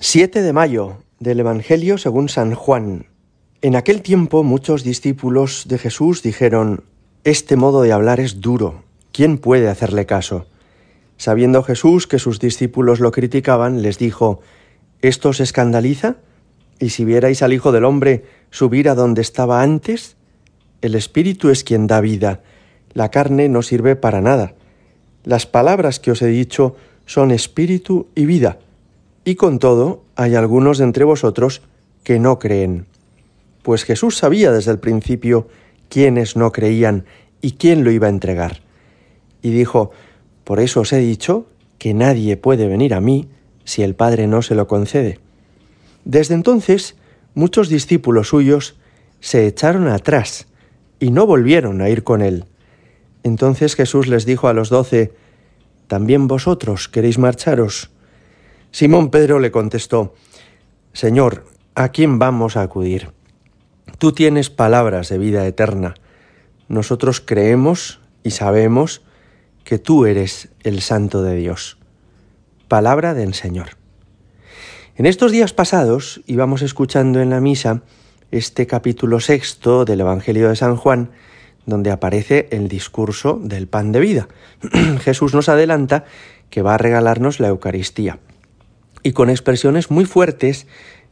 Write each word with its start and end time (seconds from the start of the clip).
7 0.00 0.42
de 0.42 0.52
mayo 0.52 0.98
del 1.18 1.40
Evangelio 1.40 1.98
según 1.98 2.28
San 2.28 2.54
Juan. 2.54 3.06
En 3.62 3.74
aquel 3.74 4.00
tiempo 4.00 4.44
muchos 4.44 4.84
discípulos 4.84 5.64
de 5.66 5.76
Jesús 5.76 6.22
dijeron, 6.22 6.84
Este 7.24 7.56
modo 7.56 7.82
de 7.82 7.90
hablar 7.90 8.20
es 8.20 8.40
duro, 8.40 8.84
¿quién 9.10 9.38
puede 9.38 9.68
hacerle 9.68 10.06
caso? 10.06 10.46
Sabiendo 11.16 11.64
Jesús 11.64 12.06
que 12.06 12.20
sus 12.20 12.38
discípulos 12.38 13.00
lo 13.00 13.10
criticaban, 13.10 13.82
les 13.82 13.98
dijo, 13.98 14.40
¿Esto 15.02 15.30
os 15.30 15.40
escandaliza? 15.40 16.18
¿Y 16.78 16.90
si 16.90 17.04
vierais 17.04 17.42
al 17.42 17.52
Hijo 17.52 17.72
del 17.72 17.84
Hombre 17.84 18.24
subir 18.52 18.88
a 18.88 18.94
donde 18.94 19.20
estaba 19.20 19.62
antes? 19.62 20.14
El 20.80 20.94
Espíritu 20.94 21.50
es 21.50 21.64
quien 21.64 21.88
da 21.88 22.00
vida, 22.00 22.40
la 22.94 23.10
carne 23.10 23.48
no 23.48 23.62
sirve 23.62 23.96
para 23.96 24.20
nada. 24.20 24.54
Las 25.24 25.46
palabras 25.46 25.98
que 25.98 26.12
os 26.12 26.22
he 26.22 26.28
dicho 26.28 26.76
son 27.04 27.32
espíritu 27.32 28.06
y 28.14 28.26
vida 28.26 28.60
y 29.28 29.34
con 29.34 29.58
todo, 29.58 30.04
hay 30.16 30.34
algunos 30.34 30.78
de 30.78 30.84
entre 30.84 31.04
vosotros 31.04 31.60
que 32.02 32.18
no 32.18 32.38
creen. 32.38 32.86
Pues 33.62 33.84
Jesús 33.84 34.16
sabía 34.16 34.52
desde 34.52 34.70
el 34.70 34.78
principio 34.78 35.48
quiénes 35.90 36.34
no 36.34 36.50
creían 36.50 37.04
y 37.42 37.52
quién 37.52 37.84
lo 37.84 37.90
iba 37.90 38.06
a 38.06 38.10
entregar. 38.10 38.62
Y 39.42 39.50
dijo, 39.50 39.90
Por 40.44 40.60
eso 40.60 40.80
os 40.80 40.94
he 40.94 40.98
dicho 40.98 41.46
que 41.76 41.92
nadie 41.92 42.38
puede 42.38 42.68
venir 42.68 42.94
a 42.94 43.02
mí 43.02 43.28
si 43.64 43.82
el 43.82 43.94
Padre 43.94 44.26
no 44.26 44.40
se 44.40 44.54
lo 44.54 44.66
concede. 44.66 45.20
Desde 46.06 46.34
entonces, 46.34 46.96
muchos 47.34 47.68
discípulos 47.68 48.28
suyos 48.28 48.76
se 49.20 49.46
echaron 49.46 49.88
atrás 49.88 50.46
y 51.00 51.10
no 51.10 51.26
volvieron 51.26 51.82
a 51.82 51.90
ir 51.90 52.02
con 52.02 52.22
él. 52.22 52.46
Entonces 53.24 53.74
Jesús 53.74 54.08
les 54.08 54.24
dijo 54.24 54.48
a 54.48 54.54
los 54.54 54.70
doce, 54.70 55.12
¿También 55.86 56.28
vosotros 56.28 56.88
queréis 56.88 57.18
marcharos? 57.18 57.90
Simón 58.70 59.10
Pedro 59.10 59.40
le 59.40 59.50
contestó, 59.50 60.14
Señor, 60.92 61.46
¿a 61.74 61.88
quién 61.88 62.18
vamos 62.18 62.56
a 62.56 62.62
acudir? 62.62 63.10
Tú 63.98 64.12
tienes 64.12 64.50
palabras 64.50 65.08
de 65.08 65.18
vida 65.18 65.46
eterna. 65.46 65.94
Nosotros 66.68 67.20
creemos 67.24 68.00
y 68.22 68.32
sabemos 68.32 69.02
que 69.64 69.78
tú 69.78 70.06
eres 70.06 70.50
el 70.62 70.80
Santo 70.80 71.22
de 71.22 71.36
Dios. 71.36 71.78
Palabra 72.68 73.14
del 73.14 73.34
Señor. 73.34 73.70
En 74.96 75.06
estos 75.06 75.32
días 75.32 75.52
pasados 75.52 76.20
íbamos 76.26 76.62
escuchando 76.62 77.20
en 77.20 77.30
la 77.30 77.40
misa 77.40 77.82
este 78.30 78.66
capítulo 78.66 79.20
sexto 79.20 79.84
del 79.84 80.00
Evangelio 80.00 80.50
de 80.50 80.56
San 80.56 80.76
Juan, 80.76 81.10
donde 81.64 81.90
aparece 81.90 82.48
el 82.50 82.68
discurso 82.68 83.40
del 83.42 83.68
pan 83.68 83.92
de 83.92 84.00
vida. 84.00 84.28
Jesús 85.00 85.34
nos 85.34 85.48
adelanta 85.48 86.04
que 86.50 86.62
va 86.62 86.74
a 86.74 86.78
regalarnos 86.78 87.40
la 87.40 87.48
Eucaristía. 87.48 88.18
Y 89.02 89.12
con 89.12 89.30
expresiones 89.30 89.90
muy 89.90 90.04
fuertes, 90.04 90.66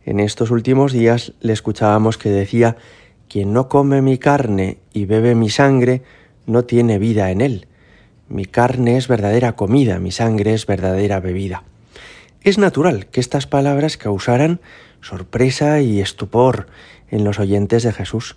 en 0.05 0.21
estos 0.21 0.51
últimos 0.51 0.93
días 0.93 1.33
le 1.41 1.53
escuchábamos 1.53 2.19
que 2.19 2.31
decía, 2.31 2.77
quien 3.29 3.53
no 3.53 3.69
come 3.69 4.03
mi 4.03 4.19
carne 4.19 4.79
y 4.93 5.05
bebe 5.05 5.35
mi 5.35 5.51
sangre, 5.51 6.03
no 6.47 6.65
tiene 6.65 6.99
vida 6.99 7.31
en 7.31 7.41
él. 7.41 7.67
Mi 8.29 8.45
carne 8.45 8.97
es 8.97 9.09
verdadera 9.09 9.55
comida, 9.55 9.99
mi 9.99 10.11
sangre 10.11 10.55
es 10.55 10.67
verdadera 10.67 11.21
bebida. 11.21 11.65
Es 12.43 12.59
natural 12.59 13.07
que 13.07 13.21
estas 13.21 13.47
palabras 13.47 13.97
causaran 13.97 14.61
sorpresa 15.01 15.81
y 15.81 16.01
estupor 16.01 16.67
en 17.11 17.25
los 17.25 17.39
oyentes 17.39 17.83
de 17.83 17.93
Jesús, 17.93 18.37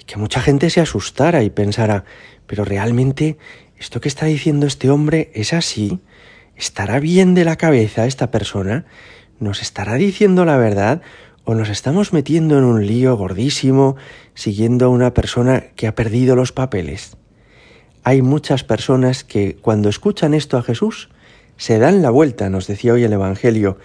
y 0.00 0.04
que 0.04 0.16
mucha 0.16 0.40
gente 0.40 0.70
se 0.70 0.80
asustara 0.80 1.42
y 1.42 1.50
pensara, 1.50 2.04
pero 2.46 2.64
realmente 2.64 3.36
esto 3.78 4.00
que 4.00 4.08
está 4.08 4.26
diciendo 4.26 4.66
este 4.66 4.90
hombre 4.90 5.30
es 5.34 5.52
así, 5.52 6.00
¿Estará 6.56 7.00
bien 7.00 7.34
de 7.34 7.44
la 7.44 7.56
cabeza 7.56 8.06
esta 8.06 8.30
persona? 8.30 8.86
¿Nos 9.40 9.60
estará 9.60 9.94
diciendo 9.94 10.46
la 10.46 10.56
verdad? 10.56 11.02
¿O 11.44 11.54
nos 11.54 11.68
estamos 11.68 12.14
metiendo 12.14 12.56
en 12.56 12.64
un 12.64 12.86
lío 12.86 13.14
gordísimo 13.14 13.96
siguiendo 14.34 14.86
a 14.86 14.88
una 14.88 15.12
persona 15.12 15.64
que 15.76 15.86
ha 15.86 15.94
perdido 15.94 16.34
los 16.34 16.52
papeles? 16.52 17.18
Hay 18.04 18.22
muchas 18.22 18.64
personas 18.64 19.22
que 19.22 19.56
cuando 19.56 19.90
escuchan 19.90 20.32
esto 20.32 20.56
a 20.56 20.62
Jesús 20.62 21.10
se 21.58 21.78
dan 21.78 22.00
la 22.00 22.08
vuelta, 22.08 22.48
nos 22.48 22.66
decía 22.66 22.94
hoy 22.94 23.04
el 23.04 23.12
Evangelio, 23.12 23.78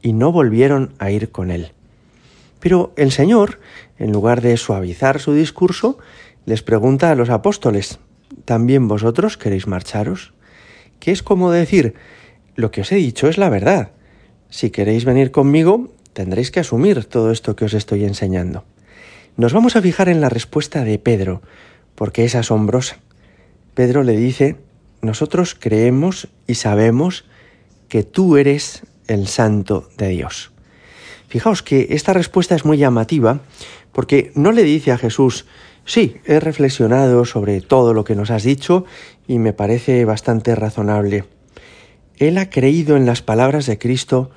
y 0.00 0.12
no 0.12 0.30
volvieron 0.30 0.94
a 0.98 1.10
ir 1.10 1.32
con 1.32 1.50
él. 1.50 1.72
Pero 2.60 2.92
el 2.96 3.10
Señor, 3.10 3.58
en 3.98 4.12
lugar 4.12 4.42
de 4.42 4.56
suavizar 4.56 5.18
su 5.18 5.34
discurso, 5.34 5.98
les 6.44 6.62
pregunta 6.62 7.10
a 7.10 7.16
los 7.16 7.30
apóstoles, 7.30 7.98
¿también 8.44 8.86
vosotros 8.86 9.36
queréis 9.36 9.66
marcharos? 9.66 10.32
Que 11.02 11.10
es 11.10 11.24
como 11.24 11.50
decir, 11.50 11.94
lo 12.54 12.70
que 12.70 12.82
os 12.82 12.92
he 12.92 12.94
dicho 12.94 13.26
es 13.26 13.36
la 13.36 13.48
verdad. 13.48 13.90
Si 14.50 14.70
queréis 14.70 15.04
venir 15.04 15.32
conmigo, 15.32 15.92
tendréis 16.12 16.52
que 16.52 16.60
asumir 16.60 17.06
todo 17.06 17.32
esto 17.32 17.56
que 17.56 17.64
os 17.64 17.74
estoy 17.74 18.04
enseñando. 18.04 18.62
Nos 19.36 19.52
vamos 19.52 19.74
a 19.74 19.82
fijar 19.82 20.08
en 20.08 20.20
la 20.20 20.28
respuesta 20.28 20.84
de 20.84 21.00
Pedro, 21.00 21.42
porque 21.96 22.24
es 22.24 22.36
asombrosa. 22.36 22.98
Pedro 23.74 24.04
le 24.04 24.16
dice, 24.16 24.58
nosotros 25.00 25.56
creemos 25.58 26.28
y 26.46 26.54
sabemos 26.54 27.24
que 27.88 28.04
tú 28.04 28.36
eres 28.36 28.82
el 29.08 29.26
santo 29.26 29.90
de 29.98 30.06
Dios. 30.06 30.52
Fijaos 31.26 31.64
que 31.64 31.88
esta 31.90 32.12
respuesta 32.12 32.54
es 32.54 32.64
muy 32.64 32.78
llamativa 32.78 33.40
porque 33.90 34.30
no 34.36 34.52
le 34.52 34.62
dice 34.62 34.92
a 34.92 34.98
Jesús, 34.98 35.46
Sí, 35.84 36.20
he 36.26 36.38
reflexionado 36.38 37.24
sobre 37.24 37.60
todo 37.60 37.92
lo 37.92 38.04
que 38.04 38.14
nos 38.14 38.30
has 38.30 38.44
dicho 38.44 38.84
y 39.26 39.38
me 39.38 39.52
parece 39.52 40.04
bastante 40.04 40.54
razonable. 40.54 41.24
Él 42.18 42.38
ha 42.38 42.50
creído 42.50 42.96
en 42.96 43.04
las 43.04 43.22
palabras 43.22 43.66
de 43.66 43.78
Cristo 43.78 44.30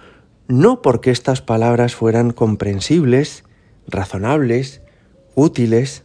no 0.48 0.82
porque 0.82 1.12
estas 1.12 1.42
palabras 1.42 1.96
fueran 1.96 2.32
comprensibles, 2.32 3.44
razonables, 3.88 4.82
útiles, 5.36 6.04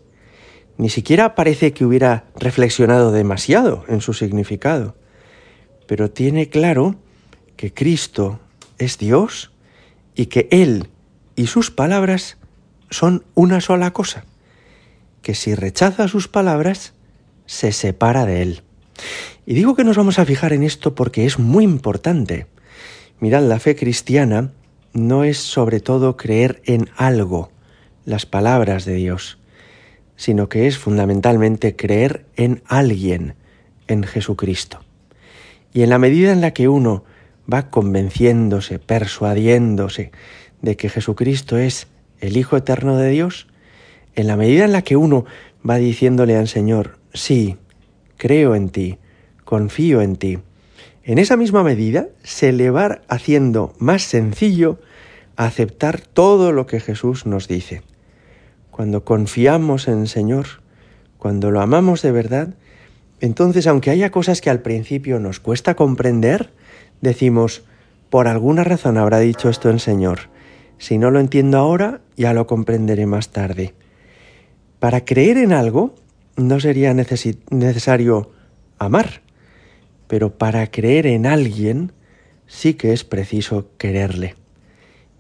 ni 0.77 0.91
siquiera 0.91 1.35
parece 1.35 1.73
que 1.73 1.85
hubiera 1.85 2.25
reflexionado 2.37 3.13
demasiado 3.13 3.85
en 3.89 4.01
su 4.01 4.15
significado, 4.15 4.97
pero 5.87 6.11
tiene 6.11 6.49
claro 6.49 6.97
que 7.57 7.73
Cristo 7.73 8.41
es 8.79 8.99
Dios 8.99 9.53
y 10.15 10.27
que 10.27 10.49
Él 10.51 10.89
y 11.37 11.47
sus 11.47 11.71
palabras 11.71 12.39
son 12.91 13.25
una 13.35 13.61
sola 13.61 13.93
cosa 13.93 14.25
que 15.23 15.35
si 15.35 15.55
rechaza 15.55 16.09
sus 16.09 16.29
palabras, 16.29 16.95
se 17.47 17.73
separa 17.73 18.27
de 18.27 18.43
él. 18.43 18.63
Y 19.47 19.55
digo 19.55 19.75
que 19.75 19.85
nos 19.85 19.97
vamos 19.97 20.19
a 20.19 20.25
fijar 20.25 20.53
en 20.53 20.63
esto 20.63 20.95
porque 20.95 21.27
es 21.27 21.39
muy 21.39 21.65
importante. 21.65 22.47
Mirad, 23.19 23.43
la 23.43 23.59
fe 23.59 23.77
cristiana 23.77 24.53
no 24.93 25.25
es 25.25 25.39
sobre 25.39 25.81
todo 25.81 26.17
creer 26.17 26.63
en 26.65 26.89
algo, 26.97 27.51
las 28.05 28.27
palabras 28.27 28.85
de 28.85 28.95
Dios, 28.95 29.39
sino 30.17 30.49
que 30.49 30.67
es 30.67 30.79
fundamentalmente 30.79 31.77
creer 31.77 32.27
en 32.37 32.63
alguien, 32.67 33.35
en 33.89 34.05
Jesucristo. 34.05 34.81
Y 35.73 35.83
en 35.83 35.91
la 35.91 35.99
medida 35.99 36.33
en 36.33 36.41
la 36.41 36.53
que 36.53 36.69
uno 36.69 37.05
va 37.53 37.71
convenciéndose, 37.71 38.79
persuadiéndose 38.79 40.13
de 40.63 40.77
que 40.77 40.89
Jesucristo 40.89 41.59
es 41.59 41.87
el 42.21 42.37
Hijo 42.37 42.57
Eterno 42.57 42.97
de 42.97 43.11
Dios, 43.11 43.47
en 44.21 44.27
la 44.27 44.37
medida 44.37 44.65
en 44.65 44.73
la 44.73 44.83
que 44.83 44.97
uno 44.97 45.25
va 45.69 45.77
diciéndole 45.77 46.37
al 46.37 46.49
Señor, 46.49 46.99
sí, 47.13 47.57
creo 48.17 48.55
en 48.55 48.69
ti, 48.69 48.99
confío 49.45 50.01
en 50.03 50.17
ti, 50.17 50.39
en 51.03 51.19
esa 51.19 51.37
misma 51.37 51.63
medida 51.63 52.09
se 52.23 52.53
le 52.53 52.71
va 52.71 53.01
haciendo 53.09 53.75
más 53.79 54.03
sencillo 54.03 54.79
aceptar 55.37 56.01
todo 56.01 56.53
lo 56.53 56.67
que 56.67 56.79
Jesús 56.79 57.27
nos 57.27 57.49
dice. 57.49 57.83
Cuando 58.71 59.05
confiamos 59.05 59.89
en 59.89 60.03
el 60.03 60.09
Señor, 60.09 60.47
cuando 61.19 61.51
lo 61.51 61.63
amamos 61.63 62.03
de 62.03 62.13
verdad, 62.13 62.55
entonces 63.21 63.67
aunque 63.67 63.91
haya 63.91 64.11
cosas 64.11 64.41
que 64.41 64.51
al 64.51 64.61
principio 64.61 65.19
nos 65.19 65.41
cuesta 65.41 65.75
comprender, 65.75 66.51
decimos, 67.01 67.63
por 68.11 68.29
alguna 68.29 68.63
razón 68.63 68.99
habrá 68.99 69.19
dicho 69.19 69.49
esto 69.49 69.71
el 69.71 69.81
Señor. 69.81 70.29
Si 70.79 70.99
no 70.99 71.11
lo 71.11 71.21
entiendo 71.21 71.59
ahora, 71.59 72.01
ya 72.17 72.35
lo 72.35 72.47
comprenderé 72.47 73.07
más 73.07 73.31
tarde. 73.31 73.75
Para 74.81 75.05
creer 75.05 75.37
en 75.37 75.53
algo 75.53 75.95
no 76.37 76.59
sería 76.59 76.95
necesario 76.95 78.31
amar, 78.79 79.21
pero 80.09 80.39
para 80.39 80.67
creer 80.71 81.07
en 81.07 81.27
alguien 81.27 81.93
sí 82.47 82.73
que 82.75 82.95
es 82.95 83.05
preciso 83.05 83.69
quererle. 83.77 84.37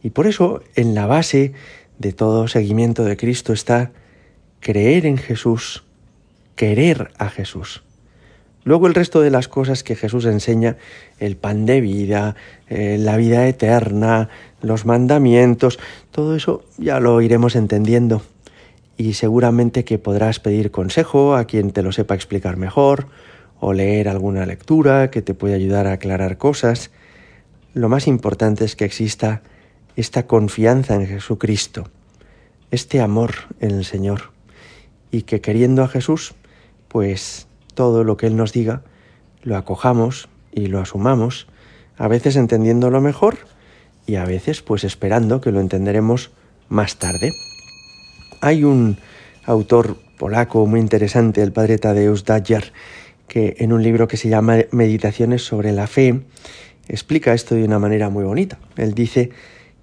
Y 0.02 0.10
por 0.10 0.26
eso 0.26 0.62
en 0.76 0.94
la 0.94 1.04
base 1.04 1.52
de 1.98 2.14
todo 2.14 2.48
seguimiento 2.48 3.04
de 3.04 3.18
Cristo 3.18 3.52
está 3.52 3.92
creer 4.60 5.04
en 5.04 5.18
Jesús, 5.18 5.84
querer 6.56 7.10
a 7.18 7.28
Jesús. 7.28 7.82
Luego 8.64 8.86
el 8.86 8.94
resto 8.94 9.20
de 9.20 9.30
las 9.30 9.46
cosas 9.46 9.82
que 9.82 9.94
Jesús 9.94 10.24
enseña, 10.24 10.78
el 11.18 11.36
pan 11.36 11.66
de 11.66 11.82
vida, 11.82 12.34
eh, 12.68 12.96
la 12.98 13.18
vida 13.18 13.46
eterna, 13.46 14.30
los 14.62 14.86
mandamientos, 14.86 15.78
todo 16.10 16.34
eso 16.34 16.64
ya 16.78 16.98
lo 16.98 17.20
iremos 17.20 17.56
entendiendo 17.56 18.22
y 19.00 19.14
seguramente 19.14 19.86
que 19.86 19.98
podrás 19.98 20.40
pedir 20.40 20.70
consejo 20.70 21.34
a 21.34 21.46
quien 21.46 21.70
te 21.70 21.82
lo 21.82 21.90
sepa 21.90 22.14
explicar 22.14 22.58
mejor 22.58 23.06
o 23.58 23.72
leer 23.72 24.10
alguna 24.10 24.44
lectura 24.44 25.10
que 25.10 25.22
te 25.22 25.32
pueda 25.32 25.54
ayudar 25.54 25.86
a 25.86 25.92
aclarar 25.92 26.36
cosas. 26.36 26.90
Lo 27.72 27.88
más 27.88 28.06
importante 28.06 28.66
es 28.66 28.76
que 28.76 28.84
exista 28.84 29.40
esta 29.96 30.26
confianza 30.26 30.96
en 30.96 31.06
Jesucristo, 31.06 31.88
este 32.70 33.00
amor 33.00 33.32
en 33.60 33.70
el 33.70 33.86
Señor, 33.86 34.32
y 35.10 35.22
que 35.22 35.40
queriendo 35.40 35.82
a 35.82 35.88
Jesús, 35.88 36.34
pues 36.88 37.46
todo 37.72 38.04
lo 38.04 38.18
que 38.18 38.26
Él 38.26 38.36
nos 38.36 38.52
diga, 38.52 38.82
lo 39.42 39.56
acojamos 39.56 40.28
y 40.52 40.66
lo 40.66 40.78
asumamos, 40.78 41.46
a 41.96 42.06
veces 42.06 42.36
entendiéndolo 42.36 43.00
mejor 43.00 43.38
y 44.06 44.16
a 44.16 44.26
veces 44.26 44.60
pues 44.60 44.84
esperando 44.84 45.40
que 45.40 45.52
lo 45.52 45.60
entenderemos 45.60 46.32
más 46.68 46.98
tarde. 46.98 47.30
Hay 48.40 48.64
un 48.64 48.96
autor 49.44 49.98
polaco 50.16 50.66
muy 50.66 50.80
interesante, 50.80 51.42
el 51.42 51.52
padre 51.52 51.76
Tadeusz 51.76 52.24
Dajer, 52.24 52.72
que 53.28 53.56
en 53.58 53.72
un 53.72 53.82
libro 53.82 54.08
que 54.08 54.16
se 54.16 54.30
llama 54.30 54.56
Meditaciones 54.70 55.44
sobre 55.44 55.72
la 55.72 55.86
fe, 55.86 56.22
explica 56.88 57.34
esto 57.34 57.54
de 57.54 57.64
una 57.64 57.78
manera 57.78 58.08
muy 58.08 58.24
bonita. 58.24 58.58
Él 58.76 58.94
dice 58.94 59.30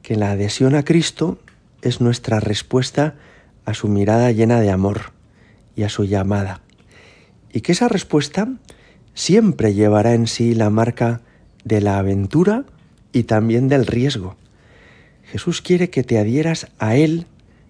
que 0.02 0.16
la 0.16 0.32
adhesión 0.32 0.74
a 0.74 0.84
Cristo 0.84 1.38
es 1.84 2.02
nuestra 2.02 2.40
respuesta 2.40 3.16
a 3.66 3.76
su 3.76 3.90
mirada 3.90 4.32
llena 4.32 4.60
de 4.60 4.72
amor 4.72 5.12
y 5.76 5.84
a 5.84 5.90
su 5.90 6.06
llamada. 6.06 6.62
Y 7.54 7.62
que 7.62 7.74
esa 7.74 7.88
respuesta 7.88 8.48
siempre 9.14 9.76
llevará 9.76 10.16
en 10.16 10.26
sí 10.26 10.56
la 10.56 10.72
marca 10.72 11.22
de 11.64 11.80
la 11.82 12.00
aventura 12.00 12.66
y 13.14 13.24
también 13.24 13.68
del 13.68 13.86
riesgo. 13.86 14.36
Jesús 15.26 15.62
quiere 15.62 15.92
que 15.92 16.04
te 16.04 16.18
adhieras 16.18 16.68
a 16.80 16.96
Él 16.96 17.28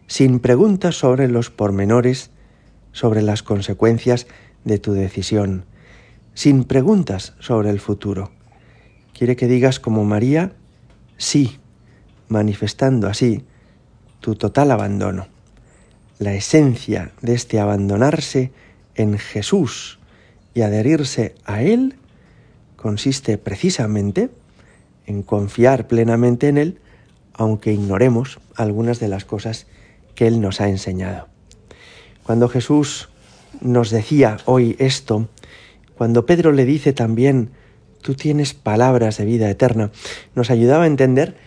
sin 0.08 0.40
preguntas 0.40 0.96
sobre 0.96 1.28
los 1.28 1.52
pormenores, 1.52 2.32
sobre 2.94 3.22
las 3.22 3.44
consecuencias 3.44 4.26
de 4.64 4.80
tu 4.80 4.94
decisión, 4.94 5.66
sin 6.34 6.64
preguntas 6.64 7.34
sobre 7.40 7.70
el 7.70 7.80
futuro. 7.80 8.32
Quiere 9.14 9.36
que 9.36 9.48
digas 9.48 9.80
como 9.80 10.06
María, 10.06 10.54
sí, 11.18 11.58
manifestando 12.30 13.08
así 13.08 13.44
tu 14.20 14.36
total 14.36 14.72
abandono. 14.72 15.28
La 16.20 16.34
esencia 16.34 17.12
de 17.22 17.34
este 17.34 17.60
abandonarse 17.60 18.52
en 18.96 19.18
Jesús 19.18 20.00
y 20.54 20.62
adherirse 20.62 21.36
a 21.46 21.62
Él 21.62 21.96
consiste 22.76 23.38
precisamente 23.38 24.30
en 25.06 25.22
confiar 25.22 25.88
plenamente 25.88 26.48
en 26.48 26.58
Él, 26.58 26.80
aunque 27.34 27.74
ignoremos 27.74 28.40
algunas 28.56 29.00
de 29.00 29.08
las 29.08 29.26
cosas 29.26 29.68
que 30.18 30.26
Él 30.26 30.42
nos 30.42 30.60
ha 30.62 30.68
enseñado. 30.68 31.28
Cuando 32.24 32.50
Jesús 32.50 33.08
nos 33.62 33.92
decía 33.92 34.38
hoy 34.46 34.76
esto, 34.80 35.30
cuando 35.96 36.26
Pedro 36.26 36.52
le 36.52 36.66
dice 36.66 36.92
también, 36.92 37.52
tú 38.02 38.16
tienes 38.16 38.56
palabras 38.56 39.18
de 39.18 39.26
vida 39.26 39.48
eterna, 39.48 39.92
nos 40.34 40.50
ayudaba 40.50 40.86
a 40.86 40.88
entender 40.88 41.38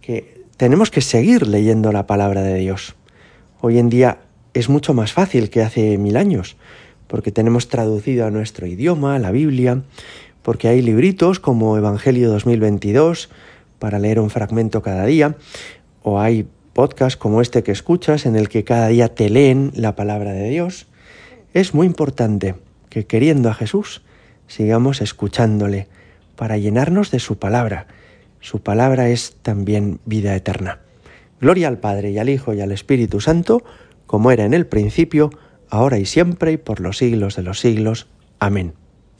que 0.00 0.44
tenemos 0.56 0.92
que 0.92 1.00
seguir 1.00 1.48
leyendo 1.48 1.90
la 1.90 2.06
palabra 2.06 2.42
de 2.42 2.54
Dios. 2.54 2.94
Hoy 3.60 3.78
en 3.78 3.90
día 3.90 4.20
es 4.54 4.68
mucho 4.68 4.94
más 4.94 5.12
fácil 5.12 5.50
que 5.50 5.62
hace 5.62 5.98
mil 5.98 6.16
años, 6.16 6.56
porque 7.08 7.32
tenemos 7.32 7.68
traducido 7.68 8.26
a 8.26 8.30
nuestro 8.30 8.68
idioma 8.68 9.18
la 9.18 9.32
Biblia, 9.32 9.82
porque 10.42 10.68
hay 10.68 10.82
libritos 10.82 11.40
como 11.40 11.76
Evangelio 11.76 12.30
2022 12.30 13.28
para 13.80 13.98
leer 13.98 14.20
un 14.20 14.30
fragmento 14.30 14.82
cada 14.82 15.04
día, 15.04 15.36
o 16.04 16.20
hay 16.20 16.46
podcasts 16.72 17.16
como 17.16 17.40
este 17.40 17.62
que 17.62 17.72
escuchas 17.72 18.26
en 18.26 18.36
el 18.36 18.48
que 18.48 18.64
cada 18.64 18.88
día 18.88 19.14
te 19.14 19.30
leen 19.30 19.72
la 19.74 19.96
palabra 19.96 20.32
de 20.32 20.48
Dios. 20.48 20.86
Es 21.54 21.74
muy 21.74 21.86
importante 21.86 22.54
que 22.88 23.06
queriendo 23.06 23.48
a 23.48 23.54
Jesús 23.54 24.02
sigamos 24.46 25.00
escuchándole 25.00 25.88
para 26.36 26.58
llenarnos 26.58 27.10
de 27.10 27.20
su 27.20 27.38
palabra. 27.38 27.86
Su 28.40 28.62
palabra 28.62 29.08
es 29.08 29.36
también 29.42 30.00
vida 30.06 30.34
eterna. 30.34 30.80
Gloria 31.40 31.68
al 31.68 31.78
Padre 31.78 32.10
y 32.10 32.18
al 32.18 32.28
Hijo 32.28 32.54
y 32.54 32.60
al 32.60 32.72
Espíritu 32.72 33.20
Santo, 33.20 33.62
como 34.06 34.30
era 34.30 34.44
en 34.44 34.54
el 34.54 34.66
principio, 34.66 35.30
ahora 35.68 35.98
y 35.98 36.06
siempre 36.06 36.52
y 36.52 36.56
por 36.56 36.80
los 36.80 36.98
siglos 36.98 37.36
de 37.36 37.42
los 37.42 37.60
siglos. 37.60 38.08
Amén. 38.38 38.79